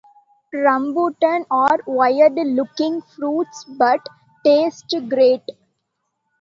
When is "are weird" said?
1.51-2.33